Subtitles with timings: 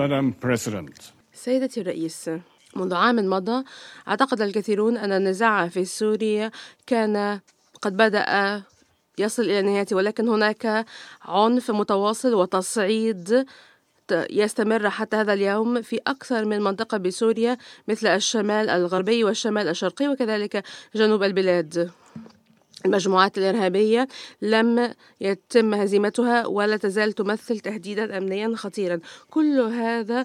[0.00, 2.30] Madam President, سيدتي الرئيس
[2.76, 3.64] منذ عام مضى
[4.08, 6.50] أعتقد الكثيرون أن النزاع في سوريا
[6.86, 7.40] كان
[7.82, 8.62] قد بدأ
[9.18, 10.86] يصل إلى نهايته ولكن هناك
[11.22, 13.46] عنف متواصل وتصعيد
[14.12, 17.56] يستمر حتى هذا اليوم في أكثر من منطقة بسوريا
[17.88, 20.64] مثل الشمال الغربي والشمال الشرقي وكذلك
[20.94, 21.90] جنوب البلاد.
[22.86, 24.08] المجموعات الإرهابية
[24.42, 29.00] لم يتم هزيمتها ولا تزال تمثل تهديدا أمنيا خطيرا.
[29.30, 30.24] كل هذا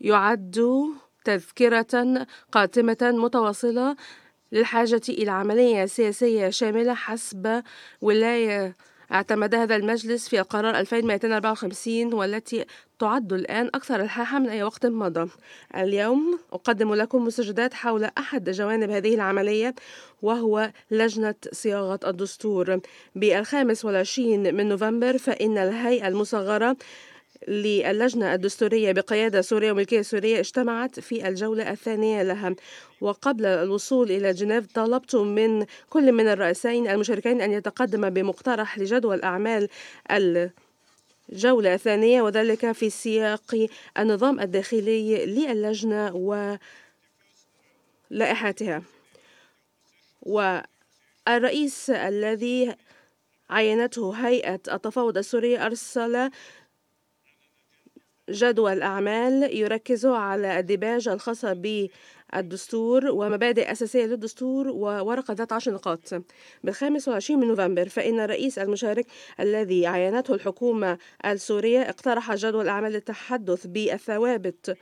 [0.00, 0.60] يعد
[1.24, 3.96] تذكرة قاتمة متواصلة
[4.52, 7.62] للحاجة إلى عملية سياسية شاملة حسب
[8.00, 8.76] ولاية
[9.12, 12.64] اعتمد هذا المجلس في القرار 2254 والتي
[12.98, 15.30] تعد الآن أكثر الحاحة من أي وقت مضى.
[15.76, 19.74] اليوم أقدم لكم مستجدات حول أحد جوانب هذه العملية
[20.22, 22.80] وهو لجنة صياغة الدستور.
[23.14, 26.76] بالخامس والعشرين من نوفمبر فإن الهيئة المصغرة
[27.48, 32.54] للجنة الدستورية بقيادة سوريا وملكية سورية اجتمعت في الجولة الثانية لها.
[33.00, 39.68] وقبل الوصول إلى جنيف طلبت من كل من الرئيسين المشاركين أن يتقدم بمقترح لجدول أعمال
[41.32, 43.66] الجولة الثانية وذلك في سياق
[43.98, 46.14] النظام الداخلي للجنة
[48.10, 48.82] ولائحاتها.
[50.22, 52.74] والرئيس الذي
[53.50, 56.30] عينته هيئة التفاوض السورية أرسل
[58.30, 66.22] جدول أعمال يركز على الديباج الخاصة بالدستور ومبادئ أساسية للدستور وورقة ذات عشر نقاط.
[66.64, 69.06] بالخامس والعشرين من نوفمبر فإن الرئيس المشارك
[69.40, 74.76] الذي عينته الحكومة السورية اقترح جدول أعمال للتحدث بالثوابت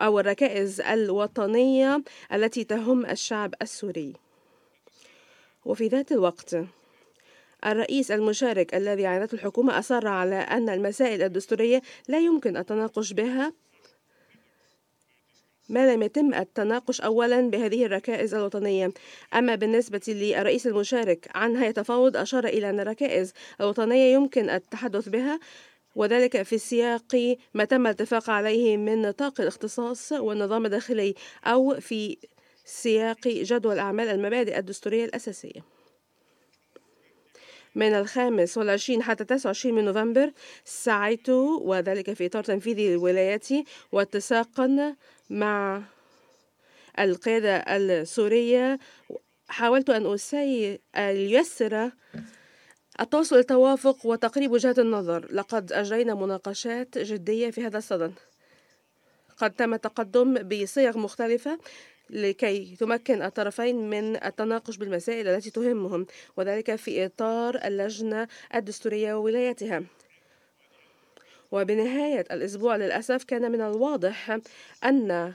[0.00, 2.02] أو الركائز الوطنية
[2.32, 4.12] التي تهم الشعب السوري.
[5.64, 6.56] وفي ذات الوقت
[7.66, 13.52] الرئيس المشارك الذي عينته الحكومة أصر على أن المسائل الدستورية لا يمكن التناقش بها.
[15.68, 18.92] ما لم يتم التناقش أولا بهذه الركائز الوطنية.
[19.34, 25.40] أما بالنسبة للرئيس المشارك عن هيئة تفاوض أشار إلى أن الركائز الوطنية يمكن التحدث بها
[25.94, 31.14] وذلك في سياق ما تم الاتفاق عليه من نطاق الاختصاص والنظام الداخلي
[31.44, 32.16] أو في
[32.64, 35.75] سياق جدول أعمال المبادئ الدستورية الأساسية.
[37.76, 40.32] من الخامس والعشرين حتى تسعة وعشرين من نوفمبر.
[40.64, 44.96] سعيت وذلك في إطار تنفيذ ولايتي واتساقا
[45.30, 45.82] مع
[46.98, 48.78] القيادة السورية.
[49.48, 50.78] حاولت أن أسي...
[50.98, 51.90] ييسر
[53.00, 55.28] التوصل للتوافق وتقريب وجهات النظر.
[55.32, 58.12] لقد أجرينا مناقشات جدية في هذا الصدد.
[59.36, 61.58] قد تم التقدم بصيغ مختلفة
[62.10, 66.06] لكي تمكن الطرفين من التناقش بالمسائل التي تهمهم
[66.36, 69.82] وذلك في إطار اللجنة الدستورية وولايتها.
[71.52, 74.38] وبنهاية الأسبوع للأسف كان من الواضح
[74.84, 75.34] أن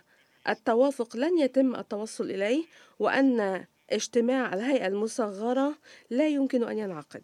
[0.50, 2.66] التوافق لن يتم التوصل إليه
[3.00, 5.76] وأن اجتماع الهيئة المصغرة
[6.10, 7.24] لا يمكن أن ينعقد.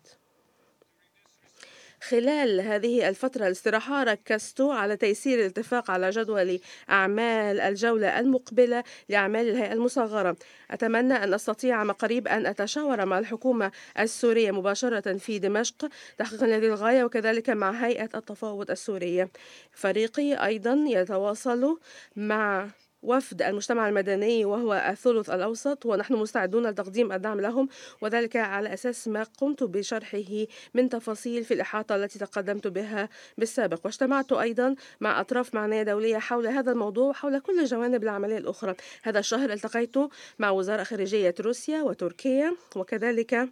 [2.10, 6.60] خلال هذه الفترة الاستراحة ركزت على تيسير الاتفاق على جدول
[6.90, 10.38] أعمال الجولة المقبلة لأعمال الهيئة المصغرة.
[10.72, 16.66] أتمنى أن أستطيع عما قريب أن أتشاور مع الحكومة السورية مباشرة في دمشق تحقيقا هذه
[16.66, 19.30] الغاية وكذلك مع هيئة التفاوض السورية.
[19.72, 21.80] فريقي أيضا يتواصل
[22.16, 22.68] مع
[23.04, 27.70] وفد المجتمع المدني وهو الثلث الأوسط ونحن مستعدون لتقديم الدعم لهم
[28.02, 33.80] وذلك على أساس ما قمت بشرحه من تفاصيل في الإحاطة التي تقدمت بها بالسابق.
[33.86, 38.76] واجتمعت أيضا مع أطراف معنية دولية حول هذا الموضوع وحول كل جوانب العملية الأخرى.
[39.04, 39.96] هذا الشهر التقيت
[40.40, 43.50] مع وزراء خارجية روسيا وتركيا وكذلك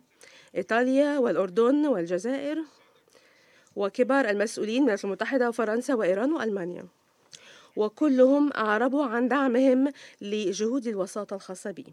[0.55, 2.63] إيطاليا والأردن والجزائر
[3.75, 6.85] وكبار المسؤولين من المتحدة وفرنسا وإيران وألمانيا.
[7.75, 9.91] وكلهم أعربوا عن دعمهم
[10.21, 11.85] لجهود الوساطة الخاصة بي.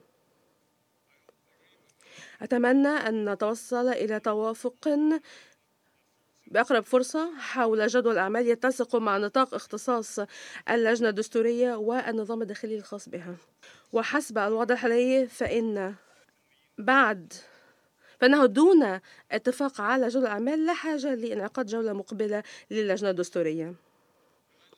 [2.42, 4.88] أتمنى أن نتوصل إلى توافق
[6.46, 10.18] بأقرب فرصة حول جدول أعمال يتسق مع نطاق اختصاص
[10.70, 13.36] اللجنة الدستورية والنظام الداخلي الخاص بها.
[13.92, 15.94] وحسب الوضع الحالي فإن
[16.78, 17.32] بعد
[18.20, 19.00] فإنه دون
[19.32, 23.74] اتفاق على جدول أعمال لا حاجة لإنعقاد جولة مقبلة للجنة الدستورية.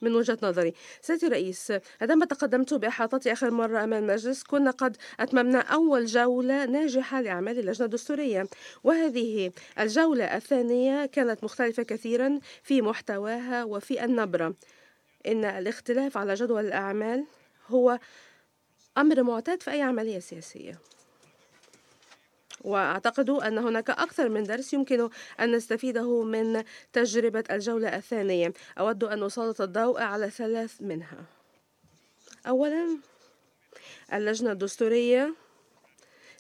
[0.04, 0.74] من وجهة نظري.
[1.00, 7.20] سيدي الرئيس عندما تقدمت بإحاطتي آخر مرة أمام المجلس كنا قد أتممنا أول جولة ناجحة
[7.20, 8.46] لأعمال اللجنة الدستورية.
[8.84, 14.54] وهذه الجولة الثانية كانت مختلفة كثيرا في محتواها وفي النبرة.
[15.26, 17.24] إن الاختلاف على جدول الأعمال
[17.68, 17.98] هو
[18.98, 20.78] أمر معتاد في أي عملية سياسية.
[22.64, 25.08] وأعتقد أن هناك أكثر من درس يمكن
[25.40, 28.52] أن نستفيده من تجربة الجولة الثانية.
[28.78, 31.24] أود أن أسلط الضوء على ثلاث منها.
[32.46, 32.98] أولا
[34.12, 35.34] اللجنة الدستورية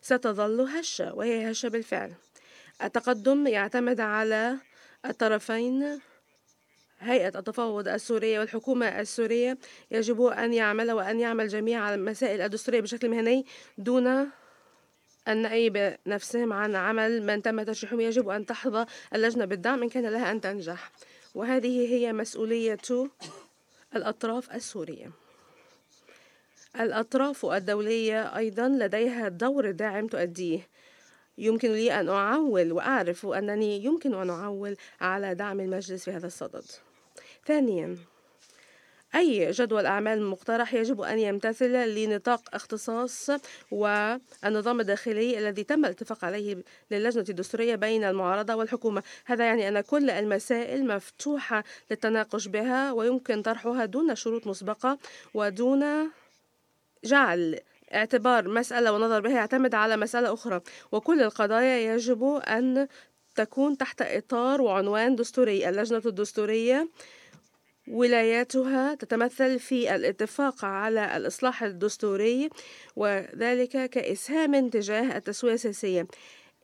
[0.02, 2.12] ستظل هشة وهي هشة بالفعل.
[2.82, 4.56] التقدم يعتمد على
[5.06, 6.00] الطرفين.
[7.00, 9.58] هيئة التفاوض السورية والحكومة السورية
[9.90, 13.46] يجب أن يعمل وأن يعمل جميع المسائل الدستورية بشكل مهني
[13.78, 14.30] دون
[15.28, 20.06] أن نعيب نفسهم عن عمل من تم ترشيحهم يجب أن تحظى اللجنة بالدعم إن كان
[20.06, 20.90] لها أن تنجح.
[21.34, 22.78] وهذه هي مسؤولية
[23.96, 25.10] الأطراف السورية.
[26.80, 30.68] الأطراف الدولية أيضا لديها دور داعم تؤديه.
[31.38, 36.64] يمكن لي أن أعول وأعرف أنني يمكن أن أعول على دعم المجلس في هذا الصدد.
[37.46, 37.96] ثانيا
[39.14, 43.30] أي جدول أعمال مقترح يجب أن يمتثل لنطاق اختصاص
[43.70, 46.56] والنظام الداخلي الذي تم الاتفاق عليه
[46.90, 49.02] للجنة الدستورية بين المعارضة والحكومة.
[49.24, 54.98] هذا يعني أن كل المسائل مفتوحة للتناقش بها ويمكن طرحها دون شروط مسبقة
[55.34, 56.10] ودون
[57.04, 57.60] جعل
[57.94, 60.60] اعتبار مسألة ونظر بها يعتمد على مسألة أخرى.
[60.92, 62.88] وكل القضايا يجب أن
[63.34, 65.68] تكون تحت إطار وعنوان دستوري.
[65.68, 66.88] اللجنة الدستورية
[67.88, 72.50] ولاياتها تتمثل في الاتفاق على الإصلاح الدستوري
[72.96, 76.06] وذلك كإسهام تجاه التسوية السياسية.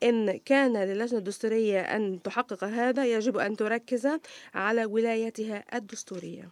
[0.03, 4.09] إن كان للجنة الدستورية أن تحقق هذا يجب أن تركز
[4.55, 6.49] على ولايتها الدستورية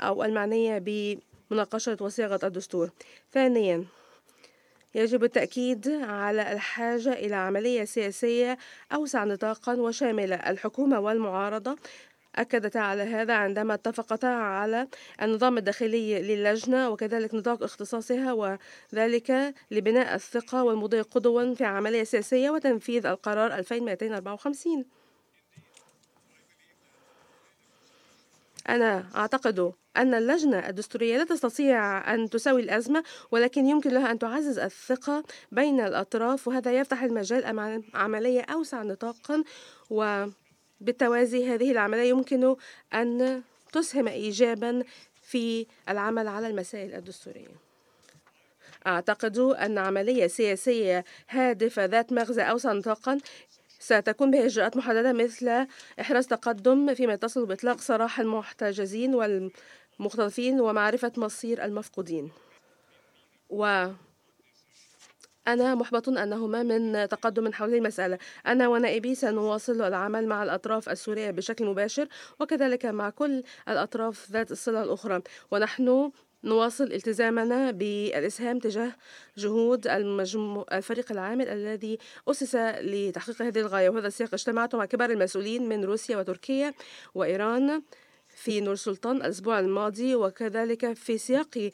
[0.00, 2.90] أو المعنية بمناقشة وصياغة الدستور.
[3.32, 3.84] ثانيا
[4.94, 8.58] يجب التأكيد على الحاجة إلى عملية سياسية
[8.94, 11.76] أوسع نطاقا وشاملة الحكومة والمعارضة
[12.36, 14.88] أكدتا على هذا عندما اتفقتا على
[15.22, 18.32] النظام الداخلي للجنة وكذلك نطاق اختصاصها
[18.92, 24.84] وذلك لبناء الثقة والمضي قدوا في عملية سياسية وتنفيذ القرار 2254
[28.68, 34.58] أنا أعتقد أن اللجنة الدستورية لا تستطيع أن تساوي الأزمة ولكن يمكن لها أن تعزز
[34.58, 39.44] الثقة بين الأطراف وهذا يفتح المجال أمام عملية أوسع نطاقا
[39.90, 40.26] و
[40.80, 42.56] بالتوازي هذه العملية يمكن
[42.94, 43.42] أن
[43.72, 44.82] تسهم إيجابا
[45.22, 47.48] في العمل على المسائل الدستورية.
[48.86, 53.18] أعتقد أن عملية سياسية هادفة ذات مغزى أوسع نطاقا
[53.78, 55.66] ستكون بها إجراءات محددة مثل
[56.00, 62.30] إحراز تقدم فيما يتصل بإطلاق سراح المحتجزين والمختطفين ومعرفة مصير المفقودين.
[63.50, 63.86] و
[65.48, 68.18] أنا محبط أنهما من تقدم حول المسألة.
[68.46, 72.08] أنا ونائبي سنواصل العمل مع الأطراف السورية بشكل مباشر
[72.40, 75.22] وكذلك مع كل الأطراف ذات الصلة الأخرى.
[75.50, 76.10] ونحن
[76.44, 78.92] نواصل التزامنا بالإسهام تجاه
[79.36, 80.64] جهود المجمو...
[80.72, 81.98] الفريق العامل الذي
[82.28, 83.88] أسس لتحقيق هذه الغاية.
[83.88, 86.74] وهذا السياق اجتمعت مع كبار المسؤولين من روسيا وتركيا
[87.14, 87.82] وإيران
[88.28, 91.70] في نور سلطان الأسبوع الماضي وكذلك في سياق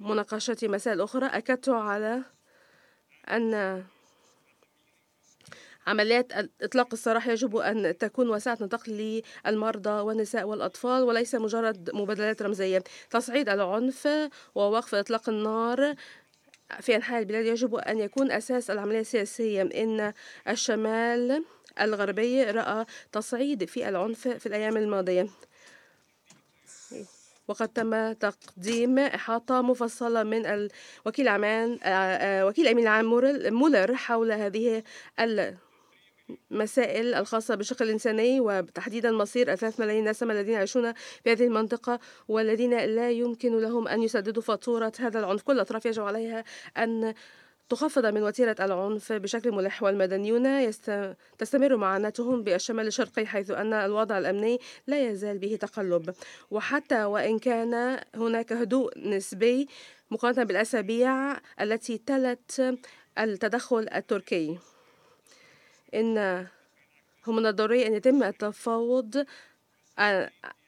[0.00, 2.22] مناقشة مسائل أخرى أكدت على
[3.28, 3.84] أن
[5.86, 6.32] عمليات
[6.62, 8.90] إطلاق السراح يجب أن تكون واسعة نطاق
[9.46, 12.84] للمرضى والنساء والأطفال وليس مجرد مبادلات رمزية.
[13.10, 14.08] تصعيد العنف
[14.54, 15.94] ووقف إطلاق النار
[16.80, 19.62] في أنحاء البلاد يجب أن يكون أساس العملية السياسية.
[19.62, 20.12] إن
[20.48, 21.44] الشمال
[21.80, 25.28] الغربي رأى تصعيد في العنف في الأيام الماضية.
[27.48, 30.68] وقد تم تقديم إحاطة مفصلة من
[31.06, 33.06] وكيل أعمال آه، آه، وكيل أمين العام
[33.54, 34.82] مولر حول هذه
[36.50, 42.78] المسائل الخاصة بالشق الإنساني وتحديدا مصير الثلاث ملايين نسمة الذين يعيشون في هذه المنطقة والذين
[42.78, 45.42] لا يمكن لهم أن يسددوا فاتورة هذا العنف.
[45.42, 46.44] كل الأطراف يجب عليها
[46.76, 47.14] أن
[47.68, 51.16] تخفض من وتيرة العنف بشكل ملح والمدنيون يست...
[51.38, 56.14] تستمر معاناتهم بالشمال الشرقي حيث أن الوضع الأمني لا يزال به تقلب.
[56.50, 59.68] وحتى وإن كان هناك هدوء نسبي
[60.10, 62.78] مقارنة بالأسابيع التي تلت
[63.18, 64.58] التدخل التركي.
[65.94, 66.46] إن
[67.26, 69.26] من الضروري أن يتم التفاوض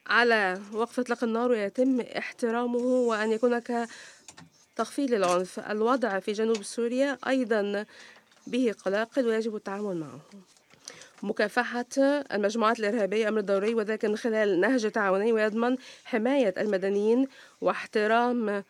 [0.07, 3.89] على وقف إطلاق النار ويتم احترامه وأن يكون هناك
[4.79, 7.85] تخفيض العنف الوضع في جنوب سوريا أيضا
[8.47, 10.21] به قلاقل ويجب التعامل معه.
[11.23, 11.87] مكافحة
[12.33, 17.29] المجموعات الإرهابية أمر ضروري وذلك من خلال نهج تعاوني ويضمن حماية المدنيين
[17.61, 18.65] واحترام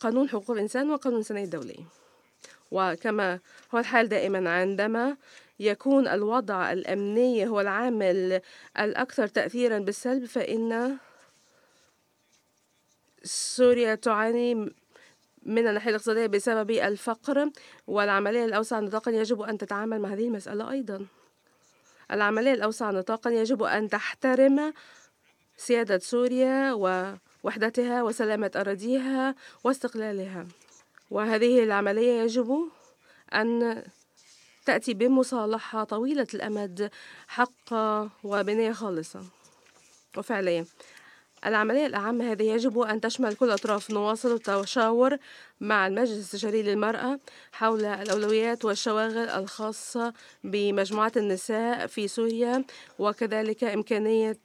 [0.00, 1.84] قانون حقوق الإنسان وقانون الإنساني الدولي.
[2.70, 3.38] وكما
[3.74, 5.16] هو الحال دائما عندما
[5.60, 8.40] يكون الوضع الأمني هو العامل
[8.78, 10.96] الأكثر تأثيرا بالسلب فإن
[13.24, 14.72] سوريا تعاني
[15.42, 17.50] من الناحية الاقتصادية بسبب الفقر
[17.86, 21.06] والعملية الأوسع نطاقا يجب أن تتعامل مع هذه المسألة أيضا.
[22.12, 24.72] العملية الأوسع نطاقا يجب أن تحترم
[25.56, 30.46] سيادة سوريا ووحدتها وسلامة أراضيها واستقلالها.
[31.10, 32.70] وهذه العملية يجب
[33.34, 33.82] أن
[34.66, 36.90] تأتي بمصالحة طويلة الأمد
[37.28, 39.24] حقة وبنية خالصة.
[40.16, 40.66] وفعلية
[41.46, 45.16] العملية الأعم هذه يجب أن تشمل كل الأطراف نواصل التشاور
[45.60, 47.20] مع المجلس الاستشاري للمرأة
[47.52, 50.12] حول الأولويات والشواغل الخاصة
[50.44, 52.64] بمجموعات النساء في سوريا
[52.98, 54.38] وكذلك إمكانية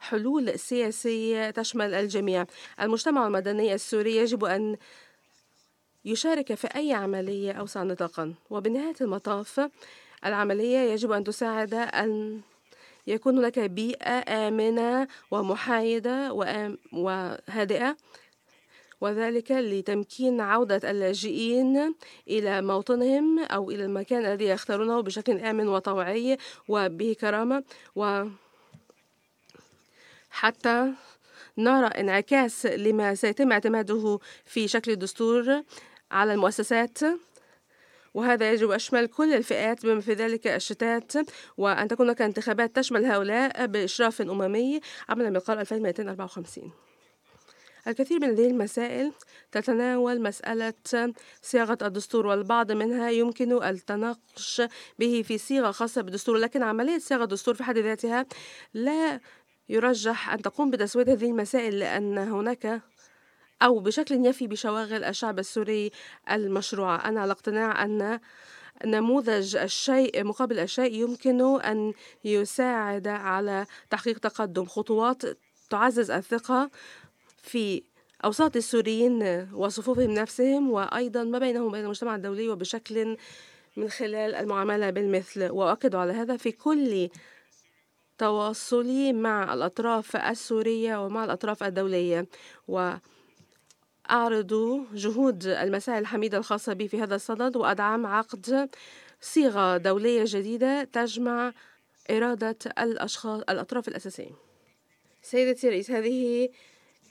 [0.00, 2.46] حلول سياسية تشمل الجميع.
[2.80, 4.76] المجتمع المدني السوري يجب أن
[6.04, 8.34] يشارك في أي عملية أوسع نطاقا.
[8.50, 9.68] وبنهاية المطاف
[10.26, 12.40] العملية يجب أن تساعد أن
[13.06, 16.32] يكون هناك بيئة آمنة ومحايدة
[16.92, 17.96] وهادئة.
[19.00, 21.94] وذلك لتمكين عودة اللاجئين
[22.28, 27.64] إلى موطنهم أو إلى المكان الذي يختارونه بشكل آمن وطوعي وبه كرامة.
[27.96, 28.24] و
[30.30, 30.92] حتى
[31.58, 35.62] نرى انعكاس لما سيتم اعتماده في شكل الدستور
[36.10, 36.98] على المؤسسات.
[38.14, 41.12] وهذا يجب أشمل كل الفئات بما في ذلك الشتات
[41.56, 46.72] وأن تكون هناك انتخابات تشمل هؤلاء بإشراف أممي قبل المقال 2254
[47.86, 49.12] الكثير من هذه المسائل
[49.52, 50.74] تتناول مسألة
[51.42, 54.62] صياغة الدستور والبعض منها يمكن التناقش
[54.98, 58.26] به في صيغة خاصة بالدستور لكن عملية صياغة الدستور في حد ذاتها
[58.74, 59.20] لا
[59.68, 62.82] يرجح أن تقوم بتسوية هذه المسائل لأن هناك
[63.62, 65.90] أو بشكل يفي بشواغل الشعب السوري
[66.30, 68.20] المشروعة أنا على اقتناع أن
[68.84, 71.92] نموذج الشيء مقابل الشيء يمكن أن
[72.24, 74.64] يساعد على تحقيق تقدم.
[74.64, 75.22] خطوات
[75.70, 76.70] تعزز الثقة
[77.42, 77.82] في
[78.24, 83.16] أوساط السوريين وصفوفهم نفسهم وأيضا ما بينهم وبين المجتمع الدولي وبشكل
[83.76, 85.50] من خلال المعاملة بالمثل.
[85.50, 87.08] وأؤكد على هذا في كل
[88.18, 92.26] تواصلي مع الأطراف السورية ومع الأطراف الدولية.
[92.68, 92.92] و
[94.10, 98.70] أعرض جهود المساعي الحميدة الخاصة بي في هذا الصدد وأدعم عقد
[99.20, 101.52] صيغة دولية جديدة تجمع
[102.10, 104.32] إرادة الأشخاص الأطراف الأساسيين
[105.22, 106.48] سيدتي رئيس هذه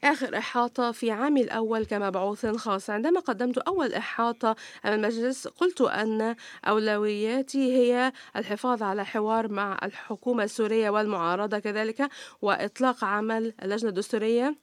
[0.04, 2.90] آخر إحاطة في عامي الأول كمبعوث خاص.
[2.90, 4.56] عندما قدمت أول إحاطة
[4.86, 12.10] أمام المجلس قلت أن أولوياتي هي الحفاظ على حوار مع الحكومة السورية والمعارضة كذلك
[12.42, 14.56] وإطلاق عمل اللجنة الدستورية.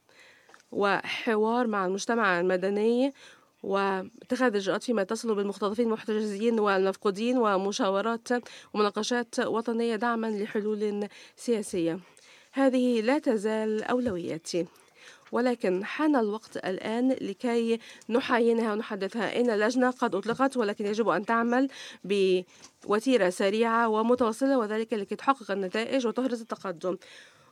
[0.73, 3.13] وحوار مع المجتمع المدني
[3.63, 8.29] واتخاذ إجراءات فيما يتصل بالمختطفين المحتجزين والمفقودين ومشاورات
[8.75, 12.01] ومناقشات وطنية دعما لحلول سياسية.
[12.53, 14.67] هذه لا تزال أولوياتي.
[15.33, 19.41] ولكن حان الوقت الآن لكي نحاينها ونحدثها.
[19.41, 21.69] إن اللجنة قد أطلقت ولكن يجب أن تعمل
[22.05, 26.97] بوتيرة سريعة ومتواصلة وذلك لكي تحقق النتائج وتحرز التقدم.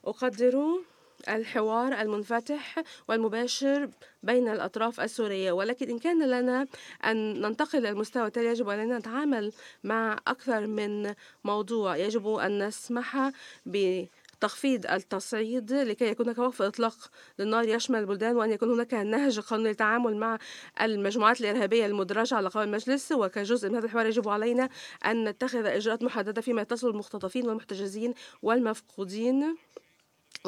[0.04, 0.80] أقدر
[1.28, 3.90] الحوار المنفتح والمباشر
[4.22, 5.52] بين الأطراف السورية.
[5.52, 6.66] ولكن إن كان لنا
[7.04, 9.52] أن ننتقل للمستوى التالي يجب علينا نتعامل
[9.84, 11.96] مع أكثر من موضوع.
[11.96, 13.30] يجب أن نسمح
[13.66, 14.04] ب
[14.40, 19.68] تخفيض التصعيد لكي يكون هناك وقف إطلاق للنار يشمل البلدان وأن يكون هناك نهج قانوني
[19.68, 20.38] للتعامل مع
[20.80, 23.12] المجموعات الإرهابية المدرجة على قوائم المجلس.
[23.12, 24.68] وكجزء من هذا الحوار يجب علينا
[25.06, 29.56] أن نتخذ إجراءات محددة فيما يتصل بالمختطفين والمحتجزين والمفقودين.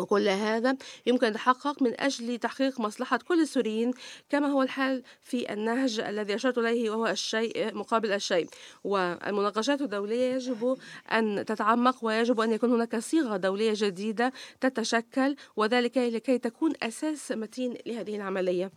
[0.01, 0.77] وكل هذا
[1.07, 3.91] يمكن يتحقق من أجل تحقيق مصلحة كل السوريين
[4.31, 8.49] كما هو الحال في النهج الذي أشرت إليه وهو الشيء مقابل الشيء.
[8.85, 10.77] والمناقشات الدولية يجب
[11.13, 17.75] أن تتعمق ويجب أن يكون هناك صيغة دولية جديدة تتشكل وذلك لكي تكون أساس متين
[17.87, 18.71] لهذه العملية.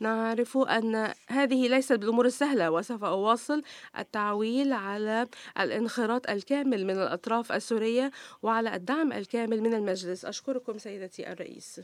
[0.00, 3.62] نعرف أن هذه ليست بالأمور السهلة وسوف أواصل
[3.98, 5.26] التعويل على
[5.60, 8.10] الانخراط الكامل من الأطراف السورية
[8.42, 10.24] وعلى الدعم الكامل من المجلس.
[10.24, 11.80] أشكركم سيدتي الرئيس.